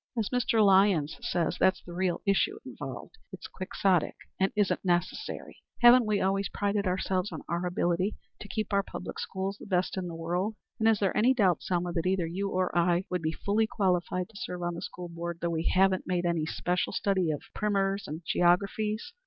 As 0.17 0.29
Mr. 0.31 0.65
Lyons 0.65 1.15
says, 1.21 1.57
that's 1.59 1.83
the 1.83 1.93
real 1.93 2.21
issue 2.25 2.57
involved. 2.65 3.19
It's 3.31 3.45
quixotic 3.45 4.15
and 4.39 4.51
it 4.55 4.59
isn't 4.61 4.83
necessary. 4.83 5.61
Haven't 5.81 6.07
we 6.07 6.19
always 6.19 6.49
prided 6.49 6.87
ourselves 6.87 7.31
on 7.31 7.43
our 7.47 7.67
ability 7.67 8.15
to 8.39 8.47
keep 8.47 8.73
our 8.73 8.81
public 8.81 9.19
schools 9.19 9.57
the 9.59 9.67
best 9.67 9.97
in 9.97 10.07
the 10.07 10.15
world? 10.15 10.55
And 10.79 10.87
is 10.87 10.97
there 10.97 11.15
any 11.15 11.35
doubt, 11.35 11.61
Selma, 11.61 11.93
that 11.93 12.07
either 12.07 12.25
you 12.25 12.49
or 12.49 12.75
I 12.75 13.03
would 13.11 13.21
be 13.21 13.31
fully 13.45 13.67
qualified 13.67 14.29
to 14.29 14.37
serve 14.37 14.63
on 14.63 14.73
the 14.73 14.81
School 14.81 15.07
Board 15.07 15.37
though 15.39 15.51
we 15.51 15.67
haven't 15.71 16.07
made 16.07 16.25
any 16.25 16.47
special 16.47 16.93
study 16.93 17.29
of 17.29 17.43
primers 17.53 18.07
and 18.07 18.23
geographies? 18.25 19.13